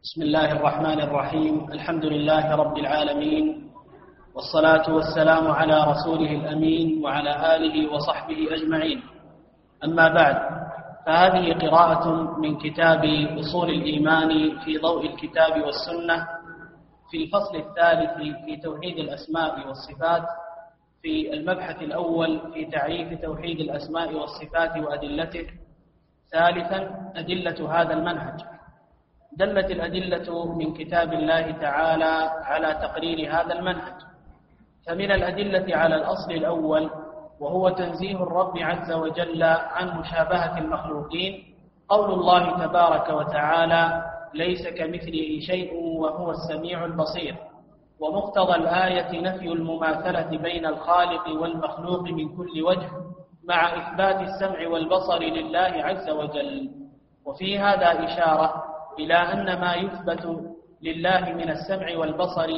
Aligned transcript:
بسم 0.00 0.22
الله 0.22 0.52
الرحمن 0.52 1.00
الرحيم. 1.00 1.72
الحمد 1.72 2.04
لله 2.04 2.54
رب 2.56 2.76
العالمين. 2.78 3.44
والصلاة 4.34 4.94
والسلام 4.94 5.50
على 5.50 5.76
رسوله 5.92 6.30
الأمين 6.40 7.04
وعلى 7.04 7.56
آله 7.56 7.92
وصحبه 7.92 8.48
أجمعين. 8.56 9.02
أما 9.84 10.08
بعد 10.08 10.36
فهذه 11.06 11.52
قراءة 11.52 12.04
من 12.40 12.56
كتاب 12.58 13.04
أصول 13.44 13.70
الإيمان 13.70 14.58
في 14.64 14.78
ضوء 14.78 15.06
الكتاب 15.06 15.60
والسنة 15.60 16.26
في 17.10 17.16
الفصل 17.24 17.56
الثالث 17.56 18.10
في 18.44 18.56
توحيد 18.56 18.96
الأسماء 18.98 19.68
والصفات 19.68 20.24
في 21.02 21.32
المبحث 21.34 21.82
الأول 21.82 22.40
في 22.54 22.64
تعريف 22.64 23.20
توحيد 23.20 23.60
الأسماء 23.60 24.14
والصفات 24.16 24.76
وأدلته. 24.80 25.46
ثالثا 26.32 26.80
أدلة 27.16 27.58
هذا 27.80 27.92
المنهج. 27.92 28.59
دلت 29.36 29.70
الأدلة 29.70 30.54
من 30.54 30.74
كتاب 30.74 31.12
الله 31.12 31.50
تعالى 31.50 32.30
على 32.44 32.74
تقرير 32.74 33.32
هذا 33.34 33.52
المنهج. 33.52 33.94
فمن 34.86 35.10
الأدلة 35.12 35.76
على 35.76 35.94
الأصل 35.94 36.32
الأول 36.32 36.90
وهو 37.40 37.68
تنزيه 37.68 38.22
الرب 38.22 38.58
عز 38.58 38.92
وجل 38.92 39.42
عن 39.42 39.98
مشابهة 40.00 40.58
المخلوقين 40.58 41.54
قول 41.88 42.10
الله 42.12 42.66
تبارك 42.66 43.08
وتعالى 43.08 44.02
ليس 44.34 44.68
كمثله 44.68 45.40
شيء 45.40 45.74
وهو 45.74 46.30
السميع 46.30 46.84
البصير 46.84 47.36
ومقتضى 48.00 48.54
الآية 48.54 49.20
نفي 49.20 49.48
المماثلة 49.52 50.36
بين 50.38 50.66
الخالق 50.66 51.28
والمخلوق 51.28 52.02
من 52.02 52.36
كل 52.36 52.62
وجه 52.62 52.90
مع 53.44 53.76
إثبات 53.76 54.20
السمع 54.20 54.68
والبصر 54.68 55.18
لله 55.18 55.72
عز 55.84 56.10
وجل 56.10 56.70
وفي 57.24 57.58
هذا 57.58 58.04
إشارة 58.04 58.64
إلى 58.98 59.14
أن 59.14 59.60
ما 59.60 59.74
يثبت 59.74 60.24
لله 60.82 61.20
من 61.32 61.50
السمع 61.50 61.96
والبصر 61.98 62.48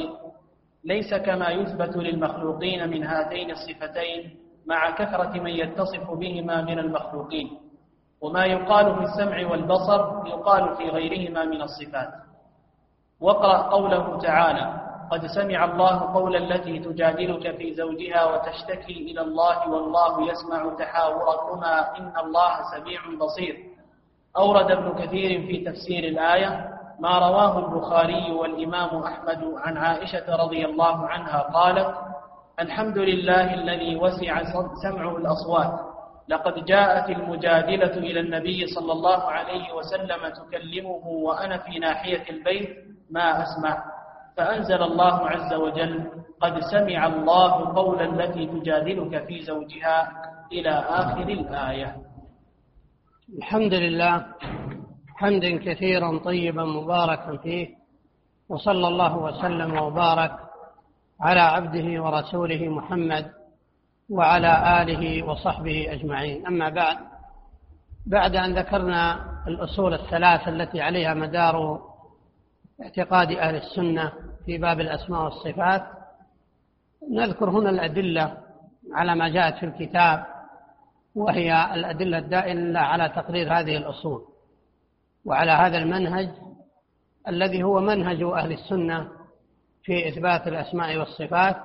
ليس 0.83 1.13
كما 1.13 1.49
يثبت 1.49 1.97
للمخلوقين 1.97 2.89
من 2.89 3.03
هاتين 3.03 3.51
الصفتين 3.51 4.37
مع 4.65 4.89
كثرة 4.91 5.31
من 5.39 5.51
يتصف 5.51 6.11
بهما 6.11 6.61
من 6.61 6.79
المخلوقين. 6.79 7.59
وما 8.21 8.45
يقال 8.45 8.95
في 8.95 9.01
السمع 9.03 9.51
والبصر 9.51 10.27
يقال 10.27 10.75
في 10.75 10.89
غيرهما 10.89 11.45
من 11.45 11.61
الصفات. 11.61 12.09
واقرأ 13.21 13.57
قوله 13.57 14.19
تعالى 14.19 14.83
قد 15.11 15.25
سمع 15.27 15.65
الله 15.65 16.13
قول 16.13 16.35
التي 16.35 16.79
تجادلك 16.79 17.57
في 17.57 17.73
زوجها 17.73 18.25
وتشتكي 18.25 18.93
إلى 19.11 19.21
الله 19.21 19.69
والله 19.69 20.31
يسمع 20.31 20.73
تحاوركما 20.79 21.97
إن 21.97 22.13
الله 22.23 22.53
سميع 22.71 23.01
بصير 23.19 23.55
أورد 24.37 24.71
ابن 24.71 24.93
كثير 24.93 25.47
في 25.47 25.57
تفسير 25.65 26.03
الآية 26.03 26.69
ما 26.99 27.19
رواه 27.19 27.59
البخاري 27.59 28.31
والإمام 28.31 29.03
أحمد 29.03 29.43
عن 29.57 29.77
عائشة 29.77 30.35
رضي 30.35 30.65
الله 30.65 31.07
عنها 31.07 31.39
قالت 31.39 31.95
الحمد 32.59 32.97
لله 32.97 33.53
الذي 33.53 33.95
وسع 33.95 34.43
سمعه 34.83 35.17
الأصوات. 35.17 35.79
لقد 36.27 36.65
جاءت 36.65 37.09
المجادلة 37.09 37.97
إلى 37.97 38.19
النبي 38.19 38.67
صلى 38.67 38.91
الله 38.91 39.21
عليه 39.23 39.73
وسلم 39.73 40.21
تكلمه 40.29 41.07
وأنا 41.07 41.57
في 41.57 41.79
ناحية 41.79 42.29
البيت 42.29 42.69
ما 43.11 43.43
أسمع. 43.43 43.83
فأنزل 44.37 44.83
الله 44.83 45.29
عز 45.29 45.53
وجل 45.53 46.11
قد 46.41 46.59
سمع 46.59 47.07
الله 47.07 47.75
قول 47.75 48.01
التي 48.01 48.45
تجادلك 48.45 49.25
في 49.25 49.41
زوجها 49.41 50.11
إلى 50.51 50.69
آخر 50.69 51.27
الآية. 51.29 51.95
الحمد 53.37 53.73
لله 53.73 54.25
حمدا 55.15 55.57
كثيرا 55.57 56.17
طيبا 56.17 56.63
مباركا 56.65 57.37
فيه 57.37 57.67
وصلى 58.49 58.87
الله 58.87 59.17
وسلم 59.17 59.77
وبارك 59.81 60.31
على 61.21 61.39
عبده 61.39 62.03
ورسوله 62.03 62.69
محمد 62.69 63.31
وعلى 64.09 64.81
آله 64.81 65.23
وصحبه 65.23 65.93
أجمعين. 65.93 66.47
أما 66.47 66.69
بعد 66.69 66.97
بعد 68.05 68.35
أن 68.35 68.59
ذكرنا 68.59 69.25
الأصول 69.47 69.93
الثلاث 69.93 70.47
التي 70.47 70.81
عليها 70.81 71.13
مدار 71.13 71.81
اعتقاد 72.83 73.31
أهل 73.31 73.55
السنة 73.55 74.11
في 74.45 74.57
باب 74.57 74.79
الأسماء 74.79 75.23
والصفات 75.23 75.83
نذكر 77.11 77.49
هنا 77.49 77.69
الأدلة 77.69 78.37
على 78.93 79.15
ما 79.15 79.29
جاءت 79.29 79.55
في 79.55 79.65
الكتاب 79.65 80.25
وهي 81.15 81.73
الأدلة 81.73 82.17
الدائلة 82.17 82.79
على 82.79 83.09
تقرير 83.09 83.59
هذه 83.59 83.77
الأصول 83.77 84.21
وعلى 85.25 85.51
هذا 85.51 85.77
المنهج 85.77 86.29
الذي 87.27 87.63
هو 87.63 87.79
منهج 87.79 88.23
أهل 88.23 88.51
السنة 88.51 89.07
في 89.83 90.07
إثبات 90.07 90.47
الأسماء 90.47 90.97
والصفات 90.97 91.55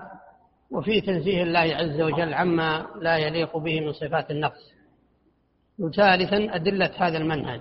وفي 0.71 1.01
تنزيه 1.01 1.43
الله 1.43 1.61
عز 1.77 2.01
وجل 2.01 2.35
عما 2.35 2.87
لا 3.01 3.17
يليق 3.17 3.57
به 3.57 3.81
من 3.81 3.93
صفات 3.93 4.31
النقص. 4.31 4.73
وثالثا 5.79 6.55
أدلة 6.55 6.91
هذا 6.97 7.19
المنهج. 7.19 7.61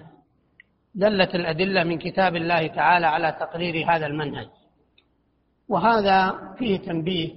دلت 0.95 1.35
الأدلة 1.35 1.83
من 1.83 1.97
كتاب 1.97 2.35
الله 2.35 2.67
تعالى 2.67 3.07
على 3.07 3.37
تقرير 3.39 3.91
هذا 3.91 4.05
المنهج. 4.05 4.47
وهذا 5.69 6.39
فيه 6.57 6.77
تنبيه 6.77 7.35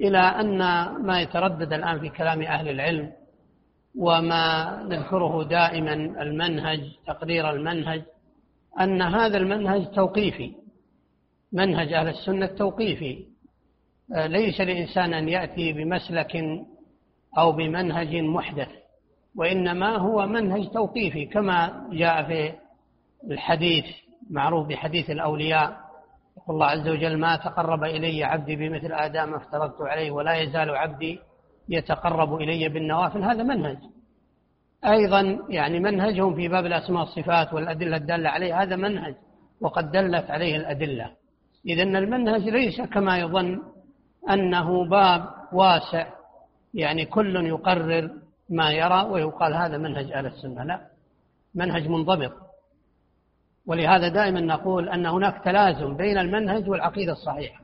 إلى 0.00 0.18
أن 0.18 0.58
ما 1.02 1.20
يتردد 1.20 1.72
الآن 1.72 2.00
في 2.00 2.08
كلام 2.08 2.42
أهل 2.42 2.68
العلم 2.68 3.12
وما 3.96 4.76
نذكره 4.82 5.44
دائما 5.44 5.92
المنهج 5.94 6.80
تقرير 7.06 7.50
المنهج 7.50 8.02
أن 8.80 9.02
هذا 9.02 9.36
المنهج 9.36 9.90
توقيفي. 9.94 10.52
منهج 11.52 11.92
أهل 11.92 12.08
السنة 12.08 12.46
توقيفي 12.46 13.24
ليس 14.10 14.60
لإنسان 14.60 15.14
أن 15.14 15.28
يأتي 15.28 15.72
بمسلك 15.72 16.36
أو 17.38 17.52
بمنهج 17.52 18.16
محدث 18.16 18.68
وإنما 19.36 19.96
هو 19.96 20.26
منهج 20.26 20.68
توقيفي 20.68 21.26
كما 21.26 21.88
جاء 21.92 22.26
في 22.26 22.52
الحديث 23.30 23.84
معروف 24.30 24.68
بحديث 24.68 25.10
الأولياء. 25.10 25.88
يقول 26.36 26.54
الله 26.54 26.66
عز 26.66 26.88
وجل 26.88 27.18
ما 27.18 27.36
تقرب 27.36 27.84
إلي 27.84 28.24
عبدي 28.24 28.56
بمثل 28.56 28.92
آدم 28.92 29.34
افترضت 29.34 29.80
عليه 29.80 30.10
ولا 30.10 30.34
يزال 30.34 30.70
عبدي 30.70 31.18
يتقرب 31.68 32.34
إلي 32.34 32.68
بالنوافل 32.68 33.24
هذا 33.24 33.42
منهج. 33.42 33.78
أيضا 34.84 35.38
يعني 35.48 35.80
منهجهم 35.80 36.34
في 36.34 36.48
باب 36.48 36.66
الأسماء 36.66 37.00
والصفات 37.00 37.54
والأدلة 37.54 37.96
الدالة 37.96 38.28
عليه 38.28 38.62
هذا 38.62 38.76
منهج 38.76 39.14
وقد 39.60 39.90
دلت 39.90 40.30
عليه 40.30 40.56
الأدلة. 40.56 41.10
إذا 41.66 41.82
المنهج 41.82 42.48
ليس 42.48 42.80
كما 42.80 43.18
يظن 43.18 43.62
أنه 44.30 44.84
باب 44.84 45.24
واسع 45.52 46.06
يعني 46.74 47.04
كل 47.06 47.46
يقرر 47.46 48.10
ما 48.48 48.70
يرى 48.70 49.02
ويقال 49.02 49.54
هذا 49.54 49.78
منهج 49.78 50.12
أهل 50.12 50.26
السنة 50.26 50.64
لا. 50.64 50.80
منهج 51.54 51.88
منضبط. 51.88 52.32
ولهذا 53.66 54.08
دائما 54.08 54.40
نقول 54.40 54.88
أن 54.88 55.06
هناك 55.06 55.44
تلازم 55.44 55.96
بين 55.96 56.18
المنهج 56.18 56.68
والعقيدة 56.68 57.12
الصحيحة. 57.12 57.60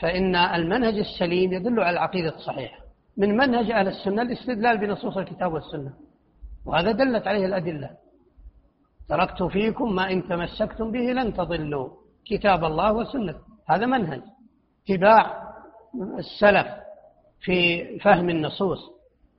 فإن 0.00 0.36
المنهج 0.36 0.98
السليم 0.98 1.52
يدل 1.52 1.80
على 1.80 1.90
العقيدة 1.90 2.34
الصحيحة. 2.34 2.79
من 3.16 3.36
منهج 3.36 3.70
أهل 3.70 3.88
السنة 3.88 4.22
الاستدلال 4.22 4.78
بنصوص 4.78 5.16
الكتاب 5.16 5.52
والسنة. 5.52 5.92
وهذا 6.66 6.92
دلت 6.92 7.26
عليه 7.26 7.46
الأدلة. 7.46 7.90
تركت 9.08 9.42
فيكم 9.42 9.94
ما 9.94 10.10
إن 10.12 10.28
تمسكتم 10.28 10.90
به 10.90 11.00
لن 11.00 11.34
تضلوا. 11.34 11.88
كتاب 12.24 12.64
الله 12.64 12.92
وسنة. 12.92 13.34
هذا 13.68 13.86
منهج. 13.86 14.20
اتباع 14.84 15.42
السلف 16.18 16.66
في 17.40 17.84
فهم 17.98 18.30
النصوص. 18.30 18.78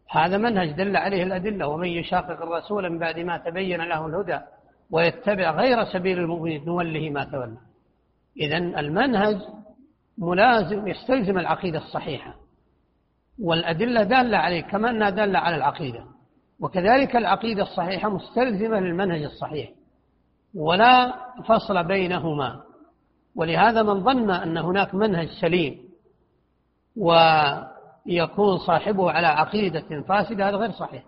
هذا 0.09 0.37
منهج 0.37 0.71
دل 0.71 0.97
عليه 0.97 1.23
الأدلة. 1.23 1.67
ومن 1.67 1.87
يشاقق 1.87 2.41
الرسول 2.41 2.89
من 2.89 2.99
بعد 2.99 3.19
ما 3.19 3.37
تبين 3.37 3.81
له 3.81 4.05
الهدى 4.05 4.39
ويتبع 4.91 5.51
غير 5.51 5.83
سبيل 5.83 6.19
المؤمنين 6.19 6.65
نوله 6.65 7.09
ما 7.09 7.23
تولى. 7.23 7.57
إذا 8.37 8.57
المنهج 8.57 9.37
ملازم 10.17 10.87
يستلزم 10.87 11.37
العقيدة 11.37 11.77
الصحيحة. 11.77 12.40
والأدلة 13.41 14.03
دالة 14.03 14.37
عليه 14.37 14.61
كما 14.61 14.89
أنها 14.89 15.09
دالة 15.09 15.39
على 15.39 15.55
العقيدة. 15.55 16.03
وكذلك 16.59 17.15
العقيدة 17.15 17.63
الصحيحة 17.63 18.09
مستلزمة 18.09 18.79
للمنهج 18.79 19.23
الصحيح 19.23 19.69
ولا 20.55 21.13
فصل 21.47 21.83
بينهما. 21.83 22.61
ولهذا 23.35 23.83
من 23.83 24.03
ظن 24.03 24.31
أن 24.31 24.57
هناك 24.57 24.95
منهج 24.95 25.27
سليم 25.41 25.79
ويكون 26.97 28.57
صاحبه 28.57 29.11
على 29.11 29.27
عقيدة 29.27 30.01
فاسدة 30.07 30.49
هذا 30.49 30.57
غير 30.57 30.71
صحيح. 30.71 31.03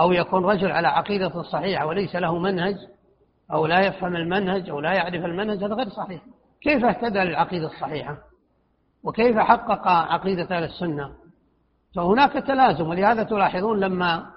أو 0.00 0.12
يكون 0.12 0.44
رجل 0.44 0.72
على 0.72 0.88
عقيدة 0.88 1.42
صحيحة 1.42 1.86
وليس 1.86 2.16
له 2.16 2.38
منهج 2.38 2.76
أو 3.52 3.66
لا 3.66 3.80
يفهم 3.80 4.16
المنهج 4.16 4.70
أو 4.70 4.80
لا 4.80 4.92
يعرف 4.92 5.24
المنهج 5.24 5.64
هذا 5.64 5.74
غير 5.74 5.88
صحيح. 5.88 6.22
كيف 6.60 6.84
اهتدى 6.84 7.18
للعقيدة 7.18 7.66
الصحيحة؟ 7.66 8.18
وكيف 9.04 9.38
حقق 9.38 9.88
عقيدة 9.88 10.56
أهل 10.56 10.64
السنة؟ 10.64 11.25
فهناك 11.96 12.32
تلازم 12.32 12.86
ولهذا 12.86 13.22
تلاحظون 13.22 13.80
لما 13.80 14.30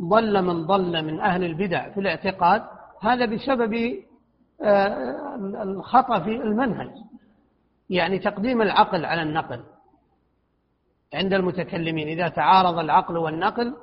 ضل 0.00 0.42
من 0.42 0.66
ضل 0.66 1.04
من 1.04 1.20
أهل 1.20 1.44
البدع 1.44 1.90
في 1.90 2.00
الاعتقاد 2.00 2.62
هذا 3.00 3.26
بسبب 3.26 3.74
آه، 4.62 5.34
الخطأ 5.62 6.20
في 6.20 6.30
المنهج. 6.30 6.90
يعني 7.90 8.18
تقديم 8.18 8.62
العقل 8.62 9.04
على 9.04 9.22
النقل. 9.22 9.64
عند 11.14 11.32
المتكلمين 11.34 12.08
إذا 12.08 12.28
تعارض 12.28 12.78
العقل 12.78 13.16
والنقل 13.16 13.76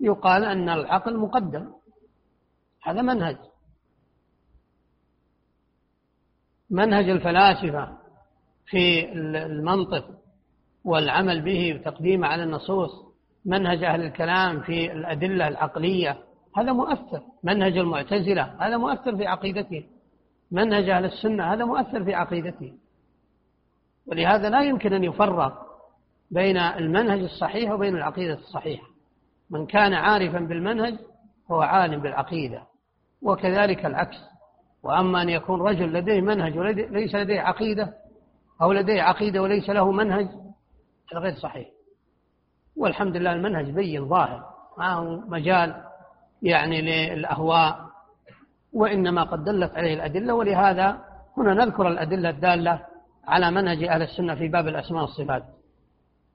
يقال 0.00 0.44
أن 0.44 0.68
العقل 0.68 1.16
مقدم. 1.16 1.72
هذا 2.82 3.02
منهج. 3.02 3.36
منهج 6.70 7.08
الفلاسفة 7.08 7.98
في 8.66 9.12
المنطق. 9.12 10.04
والعمل 10.88 11.40
به 11.40 11.74
وتقديمه 11.74 12.26
على 12.26 12.42
النصوص 12.42 12.90
منهج 13.44 13.84
أهل 13.84 14.02
الكلام 14.02 14.60
في 14.60 14.92
الأدلة 14.92 15.48
العقلية 15.48 16.18
هذا 16.56 16.72
مؤثر. 16.72 17.22
منهج 17.44 17.78
المعتزلة 17.78 18.54
هذا 18.60 18.76
مؤثر 18.76 19.16
في 19.16 19.26
عقيدته. 19.26 19.84
منهج 20.50 20.90
أهل 20.90 21.04
السنة 21.04 21.52
هذا 21.52 21.64
مؤثر 21.64 22.04
في 22.04 22.14
عقيدته. 22.14 22.72
ولهذا 24.06 24.50
لا 24.50 24.62
يمكن 24.62 24.92
أن 24.92 25.04
يفرق 25.04 25.66
بين 26.30 26.56
المنهج 26.56 27.20
الصحيح 27.20 27.72
وبين 27.72 27.96
العقيدة 27.96 28.34
الصحيحة. 28.34 28.86
من 29.50 29.66
كان 29.66 29.94
عارفا 29.94 30.38
بالمنهج 30.38 30.94
هو 31.50 31.60
عالم 31.62 32.00
بالعقيدة 32.00 32.62
وكذلك 33.22 33.86
العكس. 33.86 34.16
وأما 34.82 35.22
أن 35.22 35.28
يكون 35.28 35.60
رجل 35.60 35.92
لديه 35.92 36.20
منهج 36.20 36.58
وليس 36.58 37.14
لديه 37.14 37.40
عقيدة 37.40 37.94
أو 38.62 38.72
لديه 38.72 39.02
عقيدة 39.02 39.42
وليس 39.42 39.70
له 39.70 39.92
منهج 39.92 40.28
هذا 41.12 41.20
غير 41.20 41.34
صحيح. 41.34 41.68
والحمد 42.76 43.16
لله 43.16 43.32
المنهج 43.32 43.70
بين 43.70 44.08
ظاهر. 44.08 44.44
ما 44.78 44.92
هو 44.92 45.16
مجال 45.16 45.74
يعني 46.42 46.82
للأهواء 46.82 47.88
وإنما 48.72 49.22
قد 49.22 49.44
دلت 49.44 49.72
عليه 49.74 49.94
الأدلة 49.94 50.34
ولهذا 50.34 50.98
هنا 51.36 51.54
نذكر 51.54 51.88
الأدلة 51.88 52.30
الدالة 52.30 52.80
على 53.28 53.50
منهج 53.50 53.84
أهل 53.84 54.02
السنة 54.02 54.34
في 54.34 54.48
باب 54.48 54.68
الأسماء 54.68 55.02
والصفات. 55.02 55.44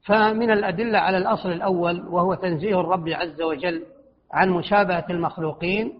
فمن 0.06 0.52
الأدلة 0.52 1.00
على 1.00 1.18
الأصل 1.18 1.52
الأول 1.52 2.08
وهو 2.08 2.34
تنزيه 2.34 2.80
الرب 2.80 3.10
عز 3.10 3.42
وجل 3.42 3.84
عن 4.31 4.50
مشابهة 4.50 5.06
المخلوقين 5.10 6.00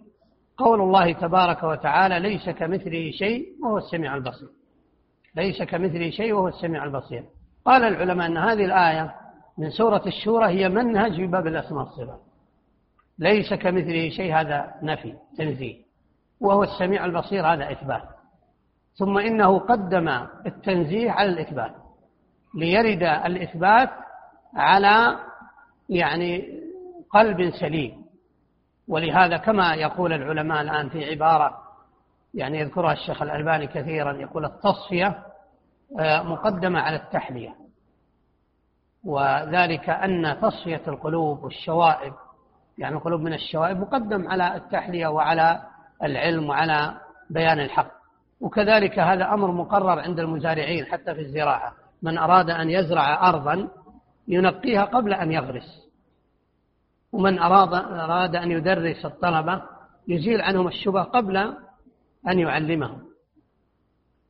قول 0.58 0.81
الله 0.81 1.14
تبارك 1.14 1.64
وتعالى 1.64 2.20
ليس 2.20 2.50
كمثله 2.50 3.12
شيء 3.12 3.48
وهو 3.64 3.78
السميع 3.78 4.16
البصير. 4.16 4.50
ليس 5.36 5.64
كمثله 5.64 6.10
شيء 6.10 6.34
وهو 6.34 6.48
السميع 6.48 6.84
البصير. 6.84 7.24
قال 7.65 7.83
العلماء 7.83 8.27
أن 8.27 8.38
هذه 8.38 8.65
الآية 8.65 9.15
من 9.57 9.69
سورة 9.69 10.04
الشورى 10.07 10.45
هي 10.45 10.69
منهج 10.69 11.15
في 11.15 11.27
باب 11.27 11.48
الأسماء 11.48 11.83
والصفات 11.83 12.19
ليس 13.19 13.54
كمثله 13.54 14.10
شيء 14.10 14.36
هذا 14.36 14.74
نفي 14.81 15.13
تنزيه. 15.38 15.75
وهو 16.42 16.63
السميع 16.63 17.06
البصير 17.06 17.54
هذا 17.54 17.71
إثبات. 17.71 18.04
ثم 18.95 19.18
إنه 19.18 19.60
قدم 19.60 20.10
التنزيه 20.45 21.12
على 21.12 21.30
الإثبات. 21.30 21.71
ليرد 22.56 23.04
الإثبات 23.04 23.89
على 24.56 25.19
يعني 25.89 26.60
قلب 27.10 27.50
سليم. 27.50 28.04
ولهذا 28.88 29.38
كما 29.38 29.75
يقول 29.75 30.13
العلماء 30.13 30.62
الآن 30.62 30.89
في 30.89 31.10
عبارة 31.10 31.57
يعني 32.33 32.60
يذكرها 32.60 32.94
الشيخ 32.94 33.21
الألباني 33.21 33.68
كثيرا 33.68 34.13
يقول 34.13 34.45
التصفية 34.45 35.24
مقدمة 36.24 36.80
على 36.80 36.95
التحلية. 36.95 37.56
وذلك 39.03 39.89
أن 39.89 40.38
تصفية 40.41 40.81
القلوب 40.88 41.44
والشوائب 41.44 42.13
يعني 42.77 42.95
القلوب 42.95 43.21
من 43.21 43.33
الشوائب 43.33 43.80
مقدم 43.80 44.27
على 44.27 44.56
التحلية 44.56 45.07
وعلى 45.07 45.62
العلم 46.03 46.50
وعلى 46.50 46.97
بيان 47.30 47.59
الحق. 47.59 47.91
وكذلك 48.41 49.00
هذا 49.00 49.33
أمر 49.33 49.51
مقرر 49.51 50.00
عند 50.00 50.19
المزارعين 50.19 50.85
حتى 50.85 51.15
في 51.15 51.21
الزراعة. 51.21 51.74
من 52.01 52.18
أراد 52.18 52.50
أن 52.50 52.69
يزرع 52.69 53.29
أرضا 53.29 53.69
ينقيها 54.27 54.86
قبل 54.86 55.13
أن 55.13 55.31
يغرس. 55.31 55.89
ومن 57.12 57.39
أراد, 57.39 57.74
أراد 57.74 58.36
أن 58.36 58.51
يدرس 58.51 59.06
الطلبة 59.06 59.62
يزيل 60.07 60.41
عنهم 60.41 60.68
الشبه 60.68 61.03
قبل 61.03 61.38
أن 62.27 62.39
يعلمهم. 62.39 63.12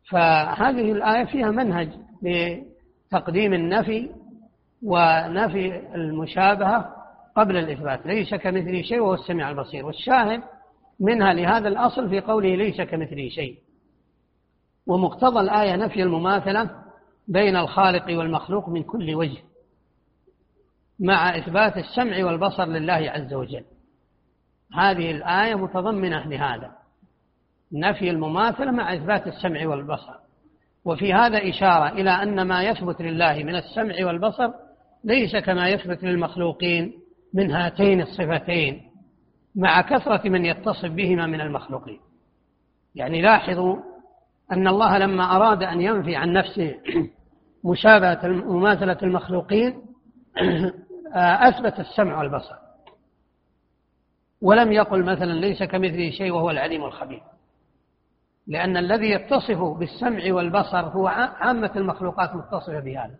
فهذه 0.10 0.92
الآية 0.92 1.26
فيها 1.26 1.52
منهج 1.52 1.90
لتقديم 2.22 3.54
النفي 3.54 4.10
ونفي 4.84 5.96
المشابهة 5.96 6.96
قبل 7.36 7.58
الإثبات. 7.58 8.06
ليس 8.06 8.36
كمثله 8.36 8.82
شيء 8.82 9.00
وهو 9.00 9.14
السميع 9.14 9.50
البصير. 9.50 9.86
والشاهد 9.86 10.42
منها 11.00 11.34
لهذا 11.34 11.68
الأصل 11.68 12.10
في 12.10 12.20
قوله 12.20 12.56
ليس 12.56 12.82
كمثله 12.82 13.30
شيء. 13.30 13.58
ومقتضى 14.88 15.40
الآية 15.40 15.76
نفي 15.76 16.04
المماثلة 16.04 16.70
بين 17.28 17.56
الخالق 17.56 18.18
والمخلوق 18.18 18.70
من 18.70 18.84
كل 18.84 19.16
وجه 19.16 19.42
مع 21.00 21.38
إثبات 21.38 21.78
السمع 21.78 22.26
والبصر 22.26 22.66
لله 22.66 23.12
عز 23.12 23.34
وجل. 23.34 23.66
هذه 24.74 25.12
الآية 25.12 25.56
متضمنة 25.56 26.28
لهذا. 26.28 26.83
نفي 27.74 28.10
المماثلة 28.10 28.72
مع 28.72 28.94
إثبات 28.94 29.28
السمع 29.28 29.68
والبصر. 29.68 30.14
وفي 30.86 31.14
هذا 31.14 31.50
إشارة 31.50 31.90
إلى 31.90 32.10
أن 32.10 32.42
ما 32.42 32.64
يثبت 32.64 33.02
لله 33.02 33.44
من 33.44 33.56
السمع 33.56 34.06
والبصر 34.06 34.52
ليس 35.04 35.36
كما 35.36 35.70
يثبت 35.70 36.04
للمخلوقين 36.04 36.94
من 37.34 37.52
هاتين 37.52 38.02
الصفتين 38.02 38.82
مع 39.56 39.82
كثرة 39.82 40.30
من 40.30 40.46
يتصف 40.46 40.90
بهما 40.90 41.28
من 41.28 41.42
المخلوقين. 41.42 42.00
يعني 42.96 43.22
لاحظوا 43.22 43.78
أن 44.52 44.68
الله 44.68 44.98
لما 44.98 45.36
أراد 45.36 45.64
أن 45.64 45.82
ينفي 45.82 46.16
عن 46.16 46.34
نفسه 46.34 46.76
مشابهة 47.72 48.28
مماثلة 48.28 48.98
المخلوقين 49.04 49.82
أثبت 51.16 51.80
السمع 51.80 52.18
والبصر. 52.18 52.56
ولم 54.42 54.72
يقل 54.72 55.04
مثلا 55.04 55.34
ليس 55.34 55.64
كمثله 55.64 56.10
شيء 56.10 56.32
وهو 56.32 56.50
العليم 56.50 56.84
الخبير. 56.84 57.22
لأن 58.48 58.78
الذي 58.78 59.10
يتصف 59.10 59.64
بالسمع 59.64 60.34
والبصر 60.34 60.80
هو 60.80 61.08
عامة 61.08 61.72
المخلوقات 61.76 62.36
متصفة 62.36 62.80
بهذا. 62.80 63.16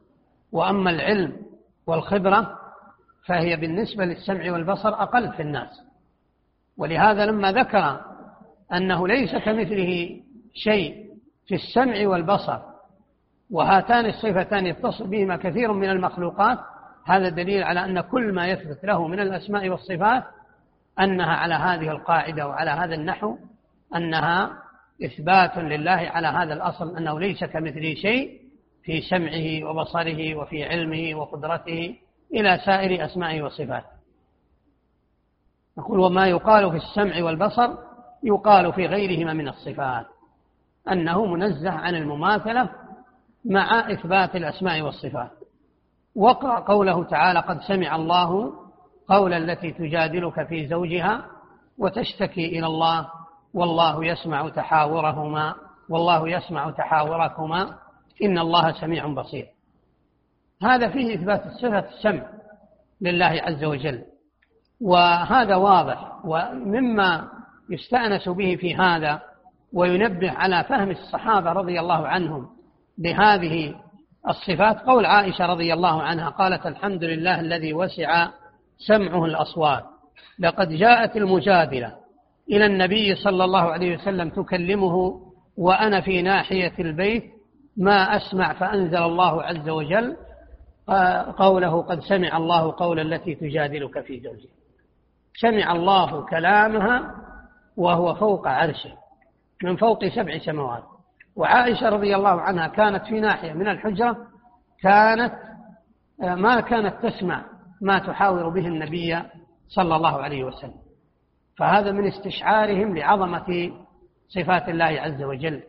وأما 0.52 0.90
العلم 0.90 1.38
والخبرة 1.88 2.60
فهي 3.26 3.56
بالنسبة 3.56 4.06
للسمع 4.06 4.52
والبصر 4.52 4.90
أقل 4.90 5.32
في 5.32 5.42
الناس. 5.42 5.84
ولهذا 6.78 7.26
لما 7.26 7.52
ذكر 7.52 8.02
أنه 8.74 9.08
ليس 9.08 9.36
كمثله 9.36 10.22
شيء 10.54 11.14
في 11.48 11.56
السمع 11.56 12.08
والبصر 12.08 12.60
وهاتان 13.52 14.06
الصفتان 14.06 14.66
يتصل 14.66 15.08
بهما 15.08 15.38
كثير 15.38 15.74
من 15.74 15.90
المخلوقات 15.90 16.60
هذا 17.06 17.30
دليل 17.30 17.64
على 17.64 17.86
أن 17.86 18.02
كل 18.02 18.34
ما 18.34 18.48
يثبت 18.48 18.84
له 18.84 19.08
من 19.08 19.20
الأسماء 19.20 19.70
والصفات 19.70 20.24
أنها 21.00 21.34
على 21.36 21.54
هذه 21.54 21.92
القاعدة 21.92 22.48
وعلى 22.48 22.72
هذا 22.72 22.96
النحو 22.96 23.38
أنها 23.96 24.63
إثبات 25.06 25.58
لله 25.58 25.92
على 25.92 26.28
هذا 26.28 26.54
الأصل 26.54 26.98
أنه 26.98 27.20
ليس 27.20 27.44
كمثله 27.44 27.94
شيء 27.94 28.42
في 28.84 29.02
سمعه 29.02 29.70
وبصره 29.70 30.36
وفي 30.36 30.64
علمه 30.64 31.20
وقدرته 31.20 31.96
إلى 32.34 32.60
سائر 32.66 33.06
أسمائه 33.06 33.42
وصفاته. 33.42 33.94
نقول 35.78 36.00
وما 36.00 36.28
يقال 36.28 36.72
في 36.72 36.78
السمع 36.78 37.24
والبصر 37.24 37.70
يقال 38.24 38.74
في 38.74 38.86
غيرهما 38.86 39.34
من 39.34 39.48
الصفات 39.48 40.06
أنه 40.92 41.26
منزه 41.26 41.72
عن 41.72 41.96
المماثلة 41.96 42.70
مع 43.46 43.92
إثبات 43.92 44.36
الأسماء 44.36 44.82
والصفات. 44.82 45.32
واقرأ 46.16 46.60
قوله 46.60 47.04
تعالى 47.04 47.40
قد 47.40 47.62
سمع 47.62 47.96
الله 47.96 48.54
قول 49.10 49.34
التي 49.34 49.72
تجادلك 49.72 50.48
في 50.48 50.68
زوجها 50.68 51.26
وتشتكي 51.78 52.46
إلى 52.46 52.68
الله 52.68 53.10
والله 53.54 54.06
يسمع 54.06 54.50
تحاورهما 54.50 55.56
والله 55.90 56.30
يسمع 56.30 56.72
تحاوركما. 56.72 57.76
إن 58.24 58.38
الله 58.38 58.72
سميع 58.72 59.08
بصير. 59.08 59.46
هذا 60.64 60.90
فيه 60.90 61.16
إثبات 61.16 61.44
صفة 61.48 61.80
السمع 61.80 62.24
لله 63.02 63.42
عز 63.44 63.64
وجل. 63.64 64.04
وهذا 64.82 65.56
واضح 65.56 66.26
ومما 66.26 67.28
يستأنس 67.70 68.30
به 68.30 68.56
في 68.56 68.76
هذا 68.76 69.22
وينبه 69.74 70.32
على 70.32 70.64
فهم 70.64 70.90
الصحابة 70.92 71.52
رضي 71.52 71.80
الله 71.80 72.08
عنهم 72.08 72.50
بهذه 72.98 73.76
الصفات 74.30 74.80
قول 74.80 75.06
عائشة 75.06 75.46
رضي 75.46 75.74
الله 75.74 76.02
عنها 76.02 76.30
قالت 76.30 76.66
الحمد 76.66 77.04
لله 77.04 77.40
الذي 77.40 77.74
وسع 77.74 78.28
سمعه 78.78 79.26
الأصوات. 79.26 79.84
لقد 80.40 80.70
جاءت 80.70 81.18
المجادلة. 81.18 82.03
إلى 82.50 82.66
النبي 82.66 83.16
صلى 83.16 83.44
الله 83.44 83.62
عليه 83.62 83.98
وسلم 83.98 84.30
تكلمه 84.30 85.22
وأنا 85.58 86.02
في 86.02 86.22
ناحية 86.22 86.74
البيت 86.80 87.24
ما 87.78 88.18
أسمع 88.18 88.54
فأنزل 88.54 89.04
الله 89.04 89.44
عز 89.44 89.70
وجل 89.70 90.18
قوله 91.38 91.82
قد 91.82 92.00
سمع 92.00 92.38
الله 92.38 92.76
قول 92.78 93.00
التي 93.00 93.36
تجادلك 93.36 94.00
في 94.02 94.20
زوجها. 94.20 94.52
سمع 95.36 95.72
الله 95.72 96.26
كلامها 96.26 97.16
وهو 97.78 98.16
فوق 98.16 98.48
عرشه 98.48 98.94
من 99.64 99.76
فوق 99.76 100.06
سبع 100.06 100.38
سماوات. 100.38 100.84
وعائشة 101.36 101.90
رضي 101.90 102.16
الله 102.16 102.42
عنها 102.42 102.68
كانت 102.68 103.06
في 103.06 103.20
ناحية 103.20 103.54
من 103.54 103.68
الحجرة 103.68 104.18
كانت 104.82 105.34
ما 106.20 106.60
كانت 106.60 107.06
تسمع 107.06 107.46
ما 107.82 108.00
تحاور 108.00 108.50
به 108.50 108.68
النبي 108.68 109.22
صلى 109.68 109.96
الله 109.96 110.22
عليه 110.22 110.44
وسلم. 110.44 110.83
فهذا 111.58 111.92
من 111.92 112.08
استشعارهم 112.08 112.98
لعظمة 112.98 113.72
صفات 114.28 114.70
الله 114.70 114.86
عز 114.86 115.24
وجل. 115.24 115.64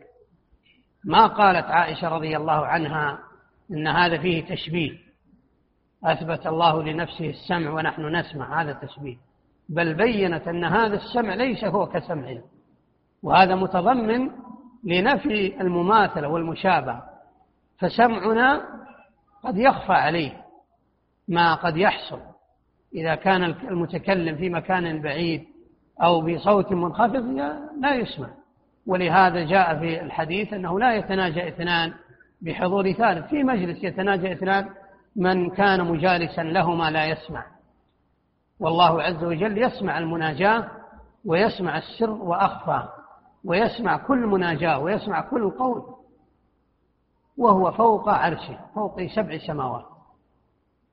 ما 1.03 1.27
قالت 1.27 1.65
عائشة 1.65 2.09
رضي 2.09 2.37
الله 2.37 2.65
عنها 2.65 3.19
إن 3.71 3.87
هذا 3.87 4.17
فيه 4.17 4.45
تشبيه. 4.45 4.97
أثبت 6.03 6.47
الله 6.47 6.83
لنفسه 6.83 7.29
السمع 7.29 7.71
ونحن 7.71 8.15
نسمع 8.15 8.61
هذا 8.61 8.73
تشبيه. 8.73 9.17
بل 9.69 9.93
بينت 9.93 10.47
أن 10.47 10.63
هذا 10.63 10.95
السمع 10.95 11.33
ليس 11.33 11.63
هو 11.63 11.87
كسمعنا 11.87 12.41
وهذا 13.23 13.55
متضمن 13.55 14.29
لنفي 14.83 15.61
المماثلة 15.61 16.27
والمشابهة. 16.27 17.03
فسمعنا 17.79 18.65
قد 19.43 19.57
يخفى 19.57 19.93
عليه 19.93 20.45
ما 21.27 21.55
قد 21.55 21.77
يحصل. 21.77 22.19
إذا 22.95 23.15
كان 23.15 23.43
المتكلم 23.43 24.35
في 24.35 24.49
مكان 24.49 25.01
بعيد 25.01 25.54
أو 26.01 26.21
بصوت 26.21 26.71
منخفض 26.71 27.25
لا 27.79 27.95
يسمع. 27.95 28.29
ولهذا 28.87 29.43
جاء 29.43 29.79
في 29.79 30.01
الحديث 30.01 30.53
أنه 30.53 30.79
لا 30.79 30.95
يتناجى 30.95 31.47
اثنان 31.47 31.93
بحضور 32.41 32.91
ثالث. 32.91 33.29
في 33.29 33.43
مجلس 33.43 33.83
يتناجى 33.83 34.33
اثنان 34.33 34.69
من 35.15 35.49
كان 35.49 35.85
مجالسا 35.85 36.41
لهما 36.41 36.91
لا 36.91 37.05
يسمع. 37.05 37.45
والله 38.59 39.03
عز 39.03 39.23
وجل 39.23 39.57
يسمع 39.57 39.97
المناجاة 39.97 40.67
ويسمع 41.25 41.77
السر 41.77 42.09
وأخفى 42.09 42.87
ويسمع 43.43 43.97
كل 43.97 44.17
مناجاة 44.17 44.79
ويسمع 44.79 45.21
كل 45.21 45.49
قول 45.49 45.83
وهو 47.37 47.71
فوق 47.71 48.09
عرشه 48.09 48.57
فوق 48.75 49.05
سبع 49.15 49.37
سماوات. 49.37 49.85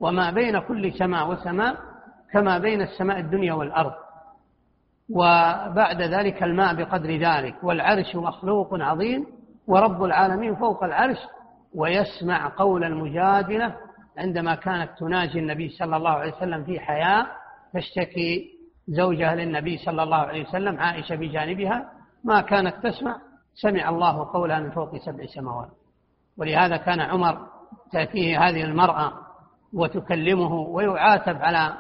وما 0.01 0.31
بين 0.31 0.59
كل 0.59 0.93
سماء 0.93 1.31
وسماء 1.31 1.77
كما 2.33 2.59
بين 2.59 2.83
السماء 2.83 3.19
الدنيا 3.19 3.55
والأرض. 3.55 3.93
وبعد 5.11 6.03
ذلك 6.03 6.43
الماء 6.43 6.75
بقدر 6.75 7.17
ذلك 7.17 7.55
والعرش 7.65 8.17
مخلوق 8.17 8.69
عظيم 8.73 9.27
ورب 9.67 10.05
العالمين 10.05 10.55
فوق 10.55 10.85
العرش 10.85 11.19
ويسمع 11.75 12.53
قول 12.57 12.85
المجادلة 12.85 13.77
عندما 14.19 14.55
كانت 14.55 14.91
تناجي 14.99 15.39
النبي 15.39 15.69
صلى 15.69 15.97
الله 15.97 16.11
عليه 16.11 16.33
وسلم 16.33 16.65
في 16.65 16.81
حياة 16.81 17.27
تشتكي 17.75 18.51
زوجها 18.89 19.35
للنبي 19.35 19.77
صلى 19.77 20.03
الله 20.03 20.17
عليه 20.17 20.49
وسلم 20.49 20.81
عائشة 20.81 21.15
بجانبها 21.15 21.91
ما 22.25 22.41
كانت 22.41 22.87
تسمع 22.87 23.17
سمع 23.55 23.89
الله 23.89 24.33
قولها 24.33 24.61
من 24.61 24.71
فوق 24.71 24.97
سبع 24.97 25.27
سماوات. 25.27 25.69
ولهذا 26.39 26.77
كان 26.77 27.01
عمر 27.01 27.39
تأتيه 27.93 28.49
هذه 28.49 28.65
المرأة 28.65 29.13
وتكلمه 29.73 30.53
ويعاتب 30.55 31.37
على 31.43 31.75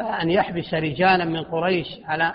أن 0.00 0.30
يحبس 0.30 0.74
رجالا 0.74 1.24
من 1.24 1.42
قريش 1.42 1.86
على 2.04 2.34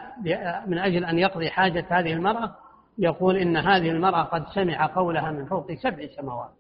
من 0.68 0.78
أجل 0.78 1.06
أن 1.06 1.20
يقضي 1.20 1.50
حاجة 1.50 1.86
هذه 1.90 2.14
المرأة 2.14 2.56
يقول 2.98 3.38
إن 3.38 3.58
هذه 3.58 3.90
المرأة 3.90 4.24
قد 4.24 4.48
سمع 4.48 4.86
قولها 4.86 5.32
من 5.32 5.46
فوق 5.46 5.74
سبع 5.74 6.08
سماوات. 6.16 6.52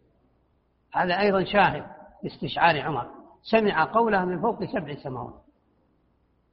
هذا 0.94 1.20
أيضا 1.20 1.44
شاهد 1.44 1.84
استشعار 2.26 2.82
عمر. 2.82 3.08
سمع 3.42 3.84
قولها 3.84 4.26
من 4.26 4.42
فوق 4.42 4.64
سبع 4.64 4.96
سماوات. 4.96 5.44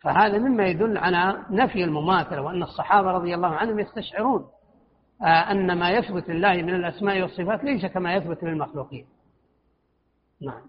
فهذا 0.03 0.39
مما 0.39 0.67
يدل 0.67 0.99
على 0.99 1.45
نفي 1.51 1.85
المماثلة 1.85 2.43
وأن 2.43 2.63
الصحابة 2.63 3.11
رضي 3.11 3.35
الله 3.35 3.49
عنهم 3.49 3.79
يستشعرون 3.79 4.47
آه، 5.23 5.51
أن 5.51 5.79
ما 5.79 5.91
يثبت 5.91 6.29
لله 6.29 6.53
من 6.53 6.75
الأسماء 6.75 7.23
والصفات 7.23 7.65
ليس 7.65 7.87
كما 7.87 8.15
يثبت 8.15 8.43
للمخلوقين. 8.43 9.07
نعم. 10.41 10.63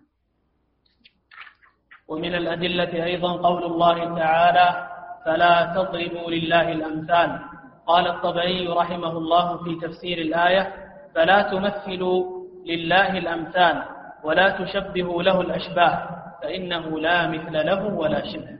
ومن 2.12 2.36
الأدلة 2.36 3.06
أيضا 3.06 3.32
قول 3.32 3.63
الله 3.63 4.15
تعالى 4.15 4.88
فلا 5.25 5.74
تضربوا 5.75 6.32
لله 6.32 6.72
الأمثال. 6.72 7.39
قال 7.88 8.08
الطبري 8.08 8.68
رحمه 8.68 9.12
الله 9.12 9.63
في 9.63 9.88
تفسير 9.88 10.18
الآية 10.18 10.74
فلا 11.15 11.41
تمثلوا 11.41 12.24
لله 12.65 13.18
الأمثال 13.18 13.84
ولا 14.24 14.50
تشبهوا 14.50 15.24
له 15.24 15.41
الأشباه 15.41 16.10
فإنه 16.44 17.00
لا 17.00 17.27
مثل 17.27 17.53
له 17.53 17.86
ولا 17.86 18.34
شبه. 18.34 18.60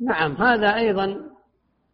نعم 0.00 0.32
هذا 0.32 0.76
أيضا 0.76 1.16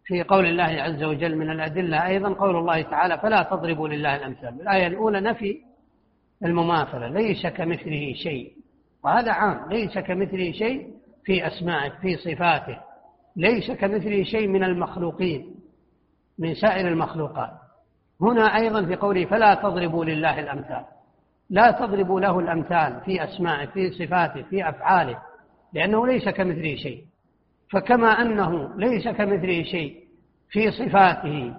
في 0.04 0.23
قول 0.23 0.47
الله 0.47 0.82
عز 0.82 1.02
وجل 1.02 1.37
من 1.37 1.50
الأدلة 1.50 2.06
أيضا 2.06 2.28
قول 2.28 2.56
الله 2.56 2.82
تعالى 2.82 3.18
فلا 3.18 3.42
تضربوا 3.42 3.88
لله 3.88 4.16
الأمثال. 4.16 4.61
الآية 4.61 4.87
الأولى 4.87 5.20
نفي 5.20 5.56
المماثلة 6.44 7.08
ليس 7.08 7.47
كمثله 7.47 8.12
شيء. 8.23 8.57
وهذا 9.08 9.32
عام 9.32 9.70
ليس 9.70 9.98
كمثله 9.98 10.52
شيء 10.52 10.90
في 11.24 11.46
أسمائه 11.46 11.90
في 11.90 12.16
صفاته. 12.16 12.78
ليس 13.36 13.70
كمثله 13.70 14.22
شيء 14.22 14.48
من 14.48 14.64
المخلوقين 14.64 15.54
من 16.38 16.54
سائر 16.54 16.88
المخلوقات. 16.88 17.50
هنا 18.20 18.56
أيضا 18.56 18.84
في 18.86 18.96
قوله 18.96 19.24
فلا 19.24 19.54
تضربوا 19.54 20.04
لله 20.04 20.40
الأمثال. 20.40 20.84
لا 21.50 21.70
تضربوا 21.70 22.20
له 22.20 22.38
الأمثال 22.38 23.00
في 23.00 23.24
أسمائه 23.24 23.66
في 23.66 23.90
صفاته 23.90 24.42
في 24.42 24.68
أفعاله 24.68 25.18
لأنه 25.72 26.06
ليس 26.06 26.28
كمثله 26.28 26.76
شيء. 26.76 27.04
فكما 27.72 28.08
أنه 28.08 28.76
ليس 28.76 29.08
كمثله 29.08 29.62
شيء 29.62 29.96
في 30.50 30.70
صفاته 30.70 31.54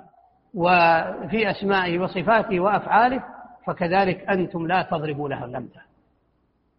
وفي 0.54 1.50
أسمائه 1.50 2.00
وصفاته 2.00 2.60
وأفعاله 2.60 3.24
فكذلك 3.68 4.30
أنتم 4.30 4.68
لا 4.68 4.82
تضربوا 4.82 5.30
له 5.30 5.46
الأمثال. 5.46 5.89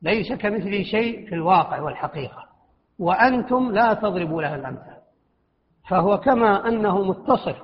ليس 0.02 0.32
كمثله 0.32 0.82
شيء 0.82 1.28
في 1.28 1.34
الواقع 1.34 1.80
والحقيقة 1.80 2.44
وأنتم 2.98 3.70
لا 3.72 3.94
تضربوا 3.94 4.42
له 4.42 4.54
الأمثال. 4.54 4.96
فهو 5.88 6.20
كما 6.20 6.68
أنه 6.68 7.02
متصف 7.02 7.56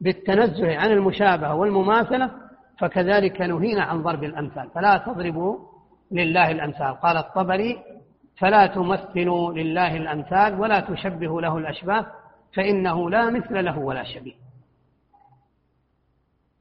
بالتنزه 0.00 0.76
عن 0.76 0.90
المشابهة 0.90 1.54
والمماثلة 1.54 2.30
فكذلك 2.78 3.40
نهينا 3.40 3.82
عن 3.82 4.02
ضرب 4.02 4.24
الأمثال. 4.24 4.70
فلا 4.70 4.98
تضربوا 4.98 5.58
لله 6.12 6.50
الأمثال. 6.50 6.94
قال 6.94 7.16
الطبري 7.16 7.78
فلا 8.38 8.66
تمثلوا 8.66 9.52
لله 9.52 9.96
الأمثال 9.96 10.60
ولا 10.60 10.80
تشبهوا 10.80 11.40
له 11.40 11.58
الأشباه 11.58 12.06
فإنه 12.54 13.10
لا 13.10 13.30
مثل 13.30 13.64
له 13.64 13.78
ولا 13.78 14.04
شبيه. 14.04 14.34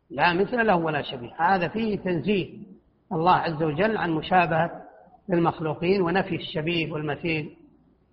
لا 0.10 0.34
مثل 0.34 0.67
له 0.67 0.75
ولا 0.75 1.01
شبيه. 1.01 1.34
هذا 1.38 1.67
فيه 1.67 1.98
تنزيه 1.98 2.76
الله 3.11 3.35
عز 3.35 3.63
وجل 3.63 3.97
عن 3.97 4.11
مشابهة 4.11 4.71
المخلوقين 5.33 6.01
ونفي 6.01 6.35
الشبيه 6.35 6.91
والمثيل 6.91 7.57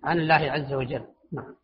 عن 0.03 0.17
الله 0.17 0.51
عز 0.51 0.73
وجل. 0.73 1.03
نعم. 1.33 1.55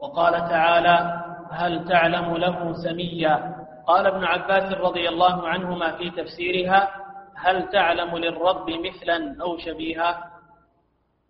وقال 0.00 0.32
تعالى 0.32 1.24
هل 1.50 1.88
تعلم 1.88 2.36
له 2.36 2.72
سميا؟ 2.72 3.56
قال 3.86 4.06
ابن 4.06 4.24
عباس 4.24 4.72
رضي 4.72 5.08
الله 5.08 5.48
عنهما 5.48 5.96
في 5.96 6.10
تفسيرها 6.10 6.88
هل 7.36 7.68
تعلم 7.68 8.16
للرب 8.16 8.66
مثلا 8.70 9.42
أو 9.42 9.58
شبيها؟ 9.58 10.24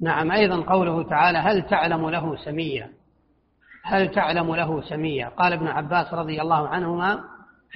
نعم 0.00 0.30
أيضا 0.30 0.72
قوله 0.72 1.02
تعالى 1.02 1.38
هل 1.38 1.62
تعلم 1.62 2.10
له 2.10 2.36
سميا؟ 2.36 2.92
هل 3.84 4.10
تعلم 4.10 4.54
له 4.54 4.80
سميا؟ 4.80 5.28
قال 5.28 5.52
ابن 5.52 5.66
عباس 5.66 6.14
رضي 6.14 6.42
الله 6.42 6.68
عنهما 6.68 7.24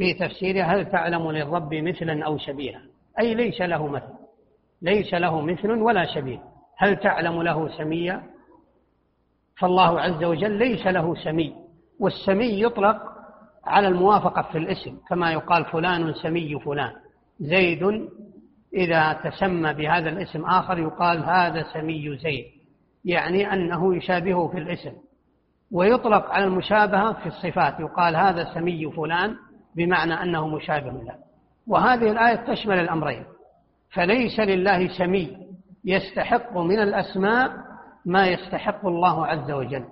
في 0.01 0.15
تفسيره 0.15 0.65
هل 0.65 0.91
تعلم 0.91 1.31
للرب 1.31 1.75
مثلا 1.75 2.25
أو 2.25 2.39
شبيها؟ 2.39 2.83
أي 3.19 3.35
ليس 3.35 3.61
له 3.61 3.87
مثل. 3.87 4.13
ليس 4.83 5.15
له 5.15 5.41
مثل 5.41 5.71
ولا 5.71 6.15
شبيه. 6.15 6.43
هل 6.77 6.97
تعلم 6.97 7.43
له 7.43 7.69
سميا؟ 7.79 8.23
فالله 9.59 10.01
عز 10.01 10.25
وجل 10.25 10.51
ليس 10.51 10.87
له 10.87 11.15
سمي. 11.15 11.55
والسمي 11.99 12.63
يطلق 12.63 12.97
على 13.65 13.89
الموافقة 13.89 14.43
في 14.43 14.59
الاسم 14.59 14.97
كما 15.09 15.33
يقال 15.33 15.65
فلان 15.65 16.15
سمي 16.15 16.61
فلان. 16.61 16.93
زيد 17.41 18.09
إذا 18.75 19.13
تسمى 19.13 19.75
بهذا 19.75 20.09
الاسم 20.09 20.45
آخر 20.45 20.79
يقال 20.79 21.25
هذا 21.25 21.63
سمي 21.63 22.17
زيد. 22.17 22.47
يعني 23.05 23.53
أنه 23.53 23.97
يشابهه 23.97 24.49
في 24.49 24.59
الاسم. 24.59 24.93
ويطلق 25.73 26.31
على 26.31 26.45
المشابهة 26.45 27.13
في 27.13 27.27
الصفات 27.27 27.81
يقال 27.81 28.17
هذا 28.17 28.55
سمي 28.55 28.93
فلان 28.93 29.37
بمعنى 29.77 30.15
أنه 30.15 30.49
مشابه 30.49 30.91
له 30.91 31.15
وهذه 31.67 32.11
الآية 32.11 32.55
تشمل 32.55 32.79
الأمرين. 32.79 33.25
فليس 33.93 34.41
لله 34.41 34.99
سمي 34.99 35.37
يستحق 35.85 36.59
من 36.59 36.79
الأسماء 36.79 37.53
ما 38.05 38.27
يستحق 38.27 38.87
الله 38.87 39.27
عز 39.27 39.51
وجل. 39.51 39.85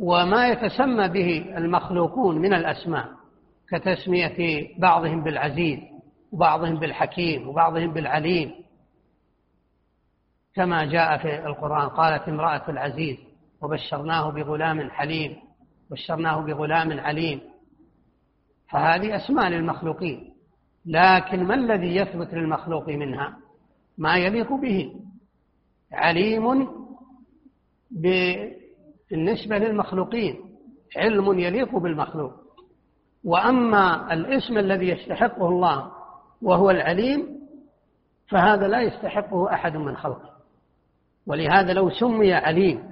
وما 0.00 0.48
يتسمى 0.48 1.08
به 1.08 1.56
المخلوقون 1.56 2.38
من 2.38 2.54
الأسماء 2.54 3.08
كتسمية 3.68 4.68
بعضهم 4.78 5.22
بالعزيز 5.22 5.78
وبعضهم 6.32 6.78
بالحكيم 6.78 7.48
وبعضهم 7.48 7.92
بالعليم. 7.92 8.54
كما 10.54 10.84
جاء 10.84 11.18
في 11.18 11.46
القرآن 11.46 11.88
قالت 11.88 12.28
امرأة 12.28 12.70
العزيز 12.70 13.16
وبشرناه 13.62 14.30
بغلام 14.30 14.90
حليم. 14.90 15.36
بشرناه 15.90 16.40
بغلام 16.40 17.00
عليم. 17.00 17.40
فهذه 18.70 19.16
أسماء 19.16 19.48
للمخلوقين. 19.48 20.34
لكن 20.86 21.44
ما 21.44 21.54
الذي 21.54 21.96
يثبت 21.96 22.34
للمخلوق 22.34 22.88
منها؟ 22.88 23.36
ما 23.98 24.16
يليق 24.16 24.52
به. 24.52 24.94
عليم 25.92 26.68
بالنسبة 27.90 29.58
للمخلوقين. 29.58 30.36
علم 30.96 31.38
يليق 31.38 31.76
بالمخلوق. 31.76 32.32
وأما 33.24 34.12
الاسم 34.12 34.58
الذي 34.58 34.88
يستحقه 34.88 35.48
الله 35.48 35.92
وهو 36.42 36.70
العليم 36.70 37.26
فهذا 38.28 38.68
لا 38.68 38.80
يستحقه 38.80 39.52
أحد 39.52 39.76
من 39.76 39.96
خلقه. 39.96 40.32
ولهذا 41.26 41.72
لو 41.72 41.90
سمي 41.90 42.32
عليم 42.32 42.91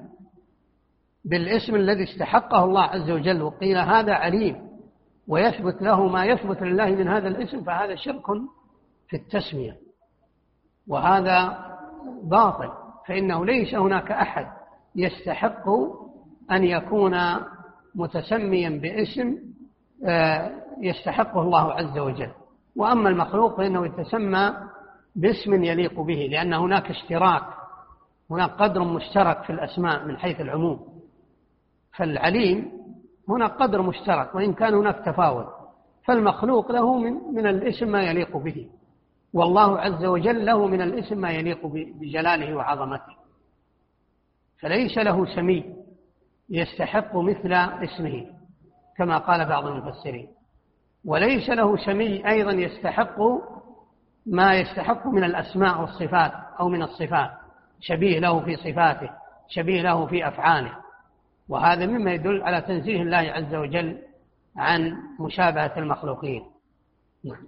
بالاسم 1.24 1.74
الذي 1.74 2.04
استحقه 2.04 2.64
الله 2.64 2.82
عز 2.82 3.10
وجل 3.10 3.42
وقيل 3.42 3.78
هذا 3.78 4.12
عليم 4.12 4.70
ويثبت 5.28 5.82
له 5.82 6.06
ما 6.06 6.24
يثبت 6.24 6.62
لله 6.62 6.90
من 6.90 7.08
هذا 7.08 7.28
الاسم 7.28 7.64
فهذا 7.64 7.94
شرك 7.94 8.26
في 9.08 9.16
التسمية. 9.16 9.76
وهذا 10.88 11.58
باطل 12.22 12.70
فإنه 13.08 13.46
ليس 13.46 13.74
هناك 13.74 14.10
أحد 14.10 14.46
يستحق 14.96 15.68
أن 16.50 16.64
يكون 16.64 17.16
متسميا 17.94 18.80
باسم 18.82 19.38
آه، 20.04 20.50
يستحقه 20.80 21.42
الله 21.42 21.72
عز 21.72 21.98
وجل. 21.98 22.30
وأما 22.76 23.08
المخلوق 23.08 23.56
فإنه 23.56 23.86
يتسمى 23.86 24.54
باسم 25.16 25.64
يليق 25.64 26.00
به 26.00 26.28
لأن 26.30 26.54
هناك 26.54 26.90
اشتراك 26.90 27.42
هناك 28.30 28.50
قدر 28.50 28.84
مشترك 28.84 29.42
في 29.42 29.50
الأسماء 29.50 30.04
من 30.04 30.16
حيث 30.16 30.40
العموم. 30.40 30.89
فالعليم 31.96 32.72
هناك 33.28 33.50
قدر 33.50 33.82
مشترك 33.82 34.34
وإن 34.34 34.52
كان 34.52 34.74
هناك 34.74 35.04
تفاوت 35.04 35.46
فالمخلوق 36.04 36.72
له 36.72 36.98
من, 36.98 37.12
من 37.12 37.46
الاسم 37.46 37.88
ما 37.88 38.02
يليق 38.02 38.36
به 38.36 38.68
والله 39.32 39.80
عز 39.80 40.04
وجل 40.04 40.46
له 40.46 40.66
من 40.66 40.82
الاسم 40.82 41.18
ما 41.18 41.30
يليق 41.30 41.66
بجلاله 41.66 42.54
وعظمته. 42.56 43.14
فليس 44.60 44.98
له 44.98 45.34
سمي 45.34 45.76
يستحق 46.50 47.16
مثل 47.16 47.52
اسمه 47.52 48.26
كما 48.96 49.18
قال 49.18 49.48
بعض 49.48 49.66
المفسرين. 49.66 50.28
وليس 51.04 51.50
له 51.50 51.76
سمي 51.76 52.28
أيضا 52.28 52.52
يستحق 52.52 53.18
ما 54.26 54.54
يستحق 54.54 55.06
من 55.06 55.24
الأسماء 55.24 55.80
والصفات 55.80 56.32
أو 56.60 56.68
من 56.68 56.82
الصفات 56.82 57.30
شبيه 57.80 58.18
له 58.18 58.40
في 58.40 58.56
صفاته 58.56 59.10
شبيه 59.48 59.82
له 59.82 60.06
في 60.06 60.28
أفعاله. 60.28 60.76
وهذا 61.50 61.86
مما 61.86 62.12
يدل 62.12 62.42
على 62.42 62.60
تنزيه 62.60 63.02
الله 63.02 63.16
عز 63.16 63.54
وجل 63.54 63.98
عن 64.56 64.96
مشابهة 65.20 65.72
المخلوقين. 65.78 66.42
نعم. 67.24 67.46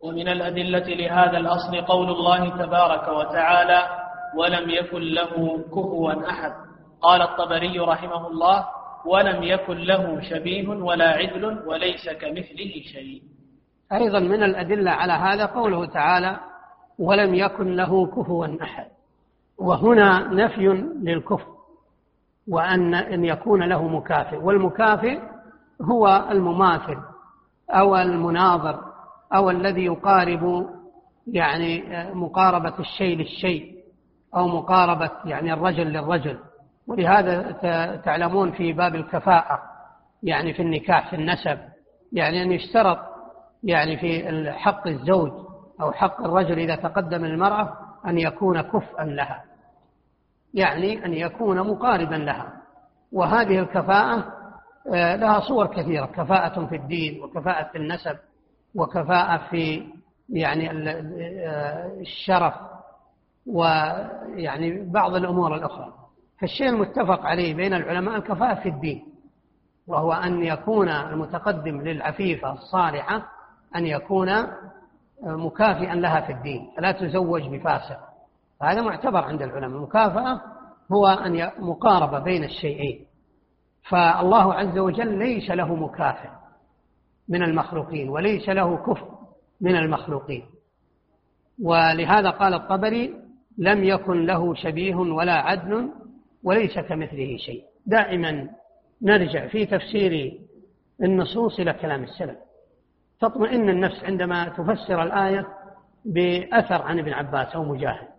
ومن 0.00 0.28
الأدلة 0.28 0.94
لهذا 0.94 1.38
الأصل 1.38 1.80
قول 1.80 2.08
الله 2.08 2.48
تبارك 2.48 3.08
وتعالى 3.08 4.06
ولم 4.36 4.70
يكن 4.70 5.00
له 5.00 5.62
كفوا 5.68 6.30
أحد 6.30 6.52
قال 7.00 7.22
الطبري 7.22 7.78
رحمه 7.78 8.26
الله 8.26 8.66
ولم 9.06 9.42
يكن 9.42 9.76
له 9.76 10.20
شبيه 10.20 10.68
ولا 10.68 11.08
عدل 11.08 11.62
وليس 11.66 12.08
كمثله 12.08 12.82
شيء 12.92 13.22
أيضا 13.92 14.18
من 14.20 14.42
الأدلة 14.42 14.90
على 14.90 15.12
هذا 15.12 15.46
قوله 15.46 15.86
تعالى 15.86 16.40
ولم 16.98 17.34
يكن 17.34 17.76
له 17.76 18.06
كفوا 18.06 18.62
أحد 18.62 18.86
وهنا 19.58 20.28
نفي 20.28 20.66
للكفر. 21.02 21.55
وأن 22.48 22.94
أن 22.94 23.24
يكون 23.24 23.62
له 23.62 23.88
مكافئ 23.88 24.36
والمكافئ 24.36 25.18
هو 25.82 26.28
المماثل 26.30 26.98
أو 27.70 27.96
المناظر 27.96 28.80
أو 29.34 29.50
الذي 29.50 29.84
يقارب 29.84 30.66
يعني 31.26 31.84
مقاربة 32.14 32.78
الشيء 32.78 33.16
للشيء 33.16 33.76
أو 34.36 34.48
مقاربة 34.48 35.10
يعني 35.24 35.52
الرجل 35.52 35.86
للرجل. 35.86 36.38
ولهذا 36.86 37.52
تعلمون 38.04 38.52
في 38.52 38.72
باب 38.72 38.94
الكفاءة 38.94 39.62
يعني 40.22 40.52
في 40.52 40.62
النكاح 40.62 41.10
في 41.10 41.16
النسب 41.16 41.58
يعني 42.12 42.42
أن 42.42 42.52
يشترط 42.52 42.98
يعني 43.62 43.96
في 43.96 44.52
حق 44.52 44.86
الزوج 44.86 45.32
أو 45.80 45.92
حق 45.92 46.22
الرجل 46.22 46.58
إذا 46.58 46.76
تقدم 46.76 47.24
المرأة 47.24 47.72
أن 48.06 48.18
يكون 48.18 48.60
كفءا 48.60 49.04
لها. 49.04 49.44
يعني 50.56 51.04
أن 51.04 51.14
يكون 51.14 51.58
مقاربا 51.58 52.14
لها. 52.14 52.52
وهذه 53.12 53.58
الكفاءة 53.58 54.32
آه، 54.94 55.16
لها 55.16 55.40
صور 55.40 55.66
كثيرة. 55.66 56.06
كفاءة 56.06 56.66
في 56.66 56.76
الدين 56.76 57.22
وكفاءة 57.22 57.72
في 57.72 57.78
النسب 57.78 58.16
وكفاءة 58.74 59.48
في 59.50 59.86
يعني 60.28 60.70
آه، 60.70 62.00
الشرف 62.00 62.54
ويعني 63.46 64.90
بعض 64.90 65.14
الأمور 65.14 65.54
الأخرى. 65.54 65.92
فالشيء 66.40 66.68
المتفق 66.68 67.20
عليه 67.26 67.54
بين 67.54 67.74
العلماء 67.74 68.16
الكفاءة 68.16 68.54
في 68.62 68.68
الدين 68.68 69.04
وهو 69.86 70.12
أن 70.12 70.42
يكون 70.42 70.88
المتقدم 70.88 71.80
للعفيفة 71.80 72.52
الصالحة 72.52 73.28
أن 73.76 73.86
يكون 73.86 74.28
آه، 74.28 74.46
مكافئا 75.22 75.94
لها 75.94 76.20
في 76.20 76.32
الدين. 76.32 76.70
فلا 76.76 76.92
تزوج 76.92 77.42
بفاسق. 77.48 78.15
هذا 78.62 78.82
معتبر 78.82 79.24
عند 79.24 79.42
العلماء. 79.42 79.70
المكافأة 79.70 80.40
هو 80.92 81.06
أن 81.06 81.50
مقاربة 81.58 82.18
بين 82.18 82.44
الشيئين. 82.44 83.06
فالله 83.88 84.54
عز 84.54 84.78
وجل 84.78 85.18
ليس 85.18 85.50
له 85.50 85.74
مكافئ 85.74 86.28
من 87.28 87.42
المخلوقين 87.42 88.08
وليس 88.08 88.48
له 88.48 88.76
كفء 88.76 89.08
من 89.60 89.76
المخلوقين. 89.76 90.44
ولهذا 91.62 92.30
قال 92.30 92.54
الطبري 92.54 93.14
لم 93.58 93.84
يكن 93.84 94.26
له 94.26 94.54
شبيه 94.54 94.94
ولا 94.94 95.32
عدل 95.32 95.90
وليس 96.44 96.78
كمثله 96.78 97.36
شيء. 97.36 97.64
دائما 97.86 98.48
نرجع 99.02 99.46
في 99.46 99.66
تفسير 99.66 100.40
النصوص 101.02 101.60
إلى 101.60 101.72
كلام 101.72 102.02
السلف. 102.02 102.36
تطمئن 103.20 103.68
النفس 103.68 104.04
عندما 104.04 104.48
تفسر 104.48 105.02
الآية 105.02 105.46
بأثر 106.04 106.82
عن 106.82 106.98
ابن 106.98 107.12
عباس 107.12 107.54
أو 107.54 107.64
مجاهد. 107.64 108.15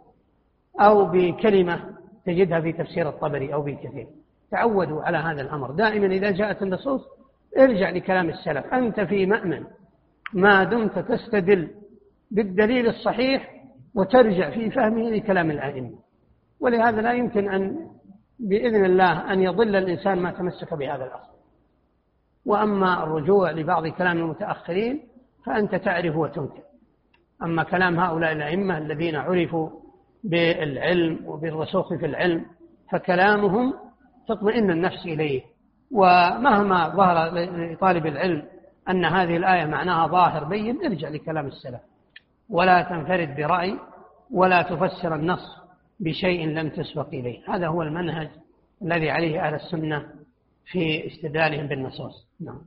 أو 0.80 1.06
بكلمة 1.06 1.80
تجدها 2.26 2.62
في 2.62 2.72
تفسير 2.72 3.10
الطبري 3.10 3.54
أو 3.54 3.64
كثير 3.64 4.08
تعودوا 4.52 5.02
على 5.02 5.18
هذا 5.18 5.42
الأمر. 5.42 5.72
دائما 5.72 6.08
إذا 6.08 6.32
جاءت 6.32 6.62
النصوص 6.62 7.02
ارجع 7.58 7.90
لكلام 7.90 8.30
السلف. 8.30 8.74
أنت 8.74 9.00
في 9.00 9.26
مأمن. 9.26 9.64
ما 10.34 10.64
دمت 10.64 11.00
تستدل 11.00 11.72
بالدليل 12.32 12.88
الصحيح 12.88 13.64
وترجع 13.96 14.50
في 14.50 14.72
فهمه 14.72 15.10
لكلام 15.10 15.52
الأئمة. 15.52 15.98
ولهذا 16.60 17.02
لا 17.02 17.14
يمكن 17.14 17.50
أن 17.50 17.88
بإذن 18.40 18.86
الله 18.86 19.34
أن 19.34 19.42
يضل 19.42 19.76
الإنسان 19.76 20.20
ما 20.20 20.32
تمسك 20.32 20.74
بهذا 20.74 21.04
الأصل. 21.04 21.38
وأما 22.46 23.04
الرجوع 23.04 23.52
لبعض 23.52 23.88
كلام 23.88 24.18
المتأخرين 24.18 25.08
فأنت 25.46 25.76
تعرف 25.76 26.16
وتنكر. 26.16 26.64
أما 27.44 27.64
كلام 27.64 28.00
هؤلاء 28.00 28.32
الأئمة 28.32 28.78
الذين 28.78 29.16
عرفوا 29.16 29.70
بالعلم 30.24 31.20
وبالرسوخ 31.26 31.94
في 31.94 32.06
العلم 32.06 32.46
فكلامهم 32.92 33.74
تطمئن 34.28 34.72
النفس 34.72 35.06
إليه. 35.06 35.42
ومهما 35.92 36.90
ظهر 36.90 37.30
لطالب 37.74 38.06
العلم 38.06 38.44
أن 38.90 39.06
هذه 39.06 39.38
الآية 39.38 39.66
معناها 39.66 40.08
ظاهر 40.08 40.44
بين 40.44 40.86
ارجع 40.86 41.10
لكلام 41.10 41.48
السلف. 41.48 41.82
ولا 42.50 42.82
تنفرد 42.82 43.36
برأي 43.36 43.80
ولا 44.32 44.62
تفسر 44.62 45.16
النص 45.16 45.58
بشيء 46.00 46.48
لم 46.48 46.70
تسبق 46.70 47.08
إليه. 47.08 47.40
هذا 47.48 47.68
هو 47.68 47.82
المنهج 47.82 48.30
الذي 48.82 49.10
عليه 49.10 49.48
أهل 49.48 49.54
السنة 49.54 50.06
في 50.66 51.08
استدلالهم 51.08 51.68
بالنصوص. 51.68 52.28
نعم. 52.40 52.62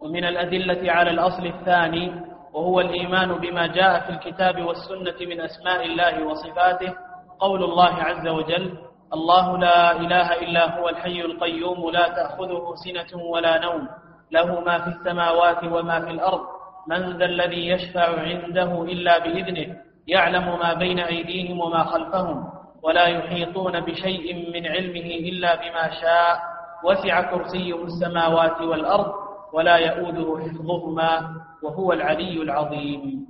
ومن 0.00 0.24
الأدلة 0.24 0.92
على 0.92 1.10
الأصل 1.10 1.46
الثاني 1.46 2.31
وهو 2.52 2.80
الإيمان 2.80 3.28
بما 3.32 3.66
جاء 3.66 4.00
في 4.00 4.10
الكتاب 4.10 4.62
والسنة 4.62 5.26
من 5.28 5.40
أسماء 5.40 5.86
الله 5.86 6.24
وصفاته 6.26 6.94
قول 7.40 7.64
الله 7.64 7.94
عز 7.94 8.28
وجل 8.28 8.78
الله 9.14 9.58
لا 9.58 9.92
إله 9.92 10.32
إلا 10.40 10.78
هو 10.78 10.88
الحي 10.88 11.20
القيوم 11.20 11.90
لا 11.90 12.08
تأخذه 12.08 12.74
سنة 12.84 13.22
ولا 13.22 13.58
نوم 13.60 13.88
له 14.30 14.60
ما 14.60 14.78
في 14.78 14.88
السماوات 14.88 15.64
وما 15.64 16.00
في 16.00 16.10
الأرض 16.10 16.40
من 16.88 17.18
ذا 17.18 17.24
الذي 17.24 17.68
يشفع 17.68 18.20
عنده 18.20 18.82
إلا 18.82 19.18
بإذنه 19.18 19.76
يعلم 20.08 20.58
ما 20.58 20.74
بين 20.74 20.98
أيديهم 21.00 21.60
وما 21.60 21.84
خلفهم 21.84 22.48
ولا 22.82 23.06
يحيطون 23.06 23.80
بشيء 23.80 24.50
من 24.54 24.66
علمه 24.66 25.10
إلا 25.30 25.54
بما 25.54 25.90
شاء 26.00 26.40
وسع 26.84 27.22
كرسيه 27.30 27.84
السماوات 27.84 28.60
والأرض 28.60 29.12
ولا 29.52 29.76
يؤوده 29.76 30.44
حفظهما 30.44 31.34
وهو 31.62 31.92
العلي 31.92 32.42
العظيم. 32.42 33.26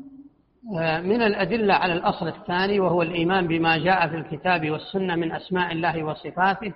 من 1.02 1.22
الأدلة 1.22 1.74
على 1.74 1.92
الأصل 1.92 2.28
الثاني 2.28 2.80
وهو 2.80 3.02
الإيمان 3.02 3.46
بما 3.46 3.78
جاء 3.78 4.08
في 4.08 4.16
الكتاب 4.16 4.70
والسنة 4.70 5.16
من 5.16 5.32
أسماء 5.32 5.72
الله 5.72 6.04
وصفاته 6.04 6.72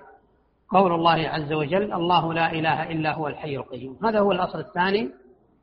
قول 0.69 0.91
الله 0.91 1.29
عز 1.29 1.53
وجل 1.53 1.93
الله 1.93 2.33
لا 2.33 2.51
إله 2.51 2.91
إلا 2.91 3.13
هو 3.13 3.27
الحي 3.27 3.55
القيوم. 3.57 3.97
هذا 4.03 4.19
هو 4.19 4.31
الأصل 4.31 4.59
الثاني 4.59 5.09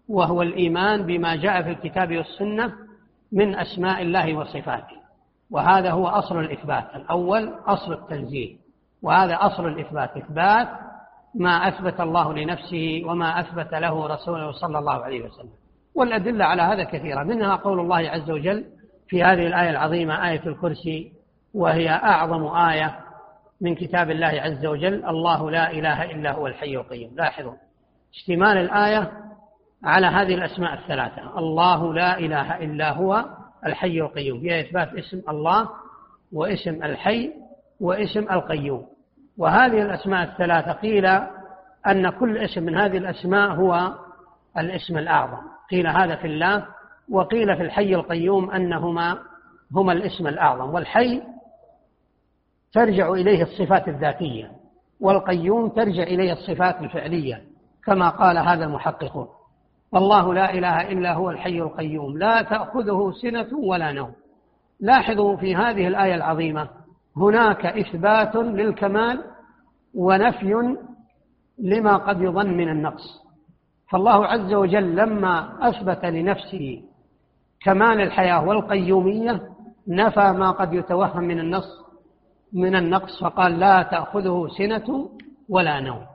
وهو 0.08 0.42
الإيمان 0.42 1.02
بما 1.06 1.36
جاء 1.36 1.62
في 1.62 1.70
الكتاب 1.70 2.16
والسنة 2.16 2.72
من 3.32 3.54
أسماء 3.54 4.02
الله 4.02 4.34
وصفاته. 4.34 4.96
وهذا 5.50 5.90
هو 5.90 6.06
أصل 6.06 6.38
الإثبات 6.38 6.84
الأول 6.94 7.52
أصل 7.66 7.92
التنزيه. 7.92 8.56
وهذا 9.02 9.34
أصل 9.40 9.66
الإثبات 9.66 10.16
إثبات 10.16 10.68
ما 11.34 11.68
أثبت 11.68 12.00
الله 12.00 12.34
لنفسه 12.34 13.02
وما 13.04 13.40
أثبت 13.40 13.74
له 13.74 14.06
رسوله 14.06 14.52
صلى 14.52 14.78
الله 14.78 15.04
عليه 15.04 15.24
وسلم. 15.24 15.63
والأدلة 15.94 16.44
على 16.44 16.62
هذا 16.62 16.84
كثيرة 16.84 17.22
منها 17.22 17.56
قول 17.56 17.80
الله 17.80 17.96
عز 18.10 18.30
وجل 18.30 18.64
في 19.08 19.22
هذه 19.22 19.46
الآية 19.46 19.70
العظيمة 19.70 20.30
آية 20.30 20.46
الكرسي 20.46 21.12
وهي 21.54 21.90
أعظم 21.90 22.46
آية 22.46 22.98
من 23.60 23.74
كتاب 23.74 24.10
الله 24.10 24.26
عز 24.26 24.66
وجل 24.66 25.04
الله 25.04 25.50
لا 25.50 25.70
إله 25.70 26.04
إلا 26.04 26.32
هو 26.32 26.46
الحي 26.46 26.76
القيوم. 26.76 27.14
لاحظوا 27.16 27.54
اشتمال 28.14 28.58
الآية 28.58 29.12
على 29.84 30.06
هذه 30.06 30.34
الأسماء 30.34 30.74
الثلاثة 30.74 31.38
الله 31.38 31.94
لا 31.94 32.18
إله 32.18 32.56
إلا 32.56 32.92
هو 32.92 33.24
الحي 33.66 34.00
القيوم. 34.00 34.38
هي 34.38 34.60
إثبات 34.60 34.88
اسم 34.94 35.22
الله 35.28 35.68
واسم 36.32 36.82
الحي 36.82 37.32
واسم 37.80 38.32
القيوم. 38.32 38.86
وهذه 39.38 39.82
الأسماء 39.82 40.22
الثلاثة 40.22 40.72
قيل 40.72 41.06
أن 41.86 42.10
كل 42.10 42.38
اسم 42.38 42.62
من 42.62 42.76
هذه 42.76 42.96
الأسماء 42.96 43.50
هو 43.50 43.92
الاسم 44.58 44.98
الأعظم. 44.98 45.53
قيل 45.70 45.86
هذا 45.86 46.16
في 46.16 46.26
الله 46.26 46.66
وقيل 47.10 47.56
في 47.56 47.62
الحي 47.62 47.94
القيوم 47.94 48.50
أنهما 48.50 49.18
هما 49.72 49.92
الاسم 49.92 50.26
الأعظم. 50.26 50.74
والحي 50.74 51.22
ترجع 52.72 53.12
إليه 53.12 53.42
الصفات 53.42 53.88
الذاتية 53.88 54.50
والقيوم 55.00 55.68
ترجع 55.68 56.02
إليه 56.02 56.32
الصفات 56.32 56.80
الفعلية 56.80 57.42
كما 57.84 58.08
قال 58.08 58.38
هذا 58.38 58.64
المحققون 58.64 59.28
الله 59.96 60.34
لا 60.34 60.54
إله 60.54 60.92
إلا 60.92 61.14
هو 61.14 61.30
الحي 61.30 61.58
القيوم 61.60 62.18
لا 62.18 62.42
تأخذه 62.42 63.12
سنة 63.22 63.58
ولا 63.58 63.92
نوم. 63.92 64.12
لاحظوا 64.80 65.36
في 65.36 65.56
هذه 65.56 65.88
الآية 65.88 66.14
العظيمة 66.14 66.68
هناك 67.16 67.66
إثبات 67.66 68.36
للكمال 68.36 69.24
ونفي 69.94 70.76
لما 71.58 71.96
قد 71.96 72.22
يظن 72.22 72.56
من 72.56 72.68
النقص. 72.68 73.23
فالله 73.94 74.26
عز 74.26 74.54
وجل 74.54 74.96
لما 74.96 75.68
أثبت 75.68 76.04
لنفسه 76.04 76.82
كمال 77.60 78.00
الحياة 78.00 78.44
والقيومية 78.44 79.42
نفى 79.88 80.32
ما 80.32 80.50
قد 80.50 80.72
يتوهم 80.72 81.24
من 81.24 81.40
النص 81.40 81.84
من 82.52 82.76
النقص 82.76 83.20
فقال 83.20 83.58
لا 83.58 83.82
تأخذه 83.82 84.48
سنة 84.58 85.10
ولا 85.48 85.80
نوم. 85.80 86.06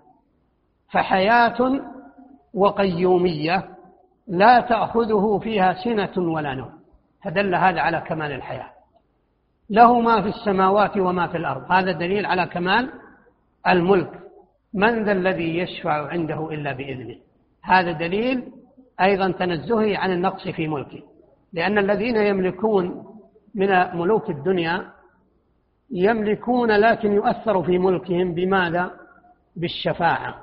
فحياة 0.91 1.81
وقيومية 2.53 3.69
لا 4.27 4.61
تأخذه 4.61 5.39
فيها 5.43 5.73
سنة 5.73 6.31
ولا 6.31 6.53
نوم. 6.53 6.71
فدل 7.23 7.55
هذا 7.55 7.81
على 7.81 8.01
كمال 8.01 8.31
الحياة. 8.31 8.69
له 9.69 9.99
ما 9.99 10.21
في 10.21 10.27
السماوات 10.27 10.97
وما 10.97 11.27
في 11.27 11.37
الأرض. 11.37 11.71
هذا 11.71 11.91
دليل 11.91 12.25
على 12.25 12.45
كمال 12.45 12.89
الملك. 13.67 14.19
من 14.73 15.03
ذا 15.03 15.11
الذي 15.11 15.57
يشفع 15.57 16.07
عنده 16.07 16.49
إلا 16.51 16.73
بإذنه؟ 16.73 17.28
هذا 17.63 17.91
دليل 17.91 18.43
أيضا 19.01 19.31
تنزهه 19.31 19.97
عن 19.97 20.11
النقص 20.11 20.47
في 20.47 20.67
ملكه 20.67 21.03
لأن 21.53 21.77
الذين 21.77 22.15
يملكون 22.15 23.05
من 23.55 23.67
ملوك 23.97 24.29
الدنيا 24.29 24.85
يملكون 25.91 26.71
لكن 26.71 27.13
يؤثر 27.13 27.63
في 27.63 27.77
ملكهم 27.77 28.33
بماذا؟ 28.33 28.91
بالشفاعة 29.55 30.35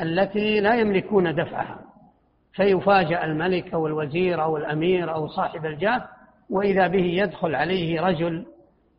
التي 0.00 0.60
لا 0.60 0.74
يملكون 0.74 1.34
دفعها. 1.34 1.80
فيفاجأ 2.52 3.24
الملك 3.24 3.74
أو 3.74 3.86
الوزير 3.86 4.42
أو 4.42 4.56
الأمير 4.56 5.14
أو 5.14 5.28
صاحب 5.28 5.66
الجاه 5.66 6.08
وإذا 6.50 6.86
به 6.86 7.04
يدخل 7.04 7.54
عليه 7.54 8.00
رجل 8.00 8.46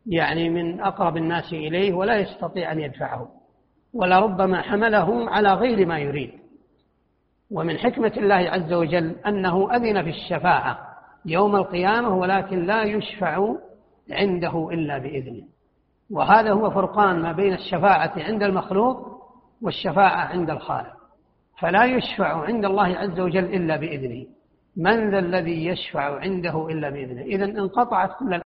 يعني 0.06 0.50
من 0.50 0.80
أقرب 0.80 1.16
الناس 1.16 1.52
إليه 1.52 1.92
ولا 1.92 2.16
يستطيع 2.16 2.72
أن 2.72 2.80
يدفعه. 2.80 3.28
ولربما 3.94 4.62
حمله 4.62 5.30
على 5.30 5.54
غير 5.54 5.86
ما 5.86 5.98
يريد. 5.98 6.30
ومن 7.50 7.78
حكمة 7.78 8.12
الله 8.16 8.34
عز 8.34 8.72
وجل 8.72 9.16
أنه 9.26 9.76
أذن 9.76 10.02
في 10.02 10.08
الشفاعة 10.08 10.78
يوم 11.24 11.56
القيامة 11.56 12.16
ولكن 12.16 12.62
لا 12.66 12.82
يشفع 12.82 13.54
عنده 14.10 14.68
إلا 14.72 14.98
بإذنه. 14.98 15.42
وهذا 16.10 16.52
هو 16.52 16.70
فرقان 16.70 17.22
ما 17.22 17.32
بين 17.32 17.52
الشفاعة 17.52 18.12
عند 18.16 18.42
المخلوق 18.42 19.22
والشفاعة 19.62 20.26
عند 20.26 20.50
الخالق. 20.50 20.96
فلا 21.58 21.84
يشفع 21.84 22.44
عند 22.44 22.64
الله 22.64 22.86
عز 22.86 23.20
وجل 23.20 23.44
إلا 23.44 23.76
بإذنه. 23.76 24.26
من 24.76 25.10
ذا 25.10 25.18
الذي 25.18 25.66
يشفع 25.66 26.20
عنده 26.20 26.68
إلا 26.68 26.90
بإذنه؟ 26.90 27.22
إذا 27.22 27.44
انقطعت 27.44 28.10
كل 28.18 28.40